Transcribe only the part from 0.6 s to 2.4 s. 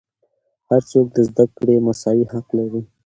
هر څوک د زدهکړې مساوي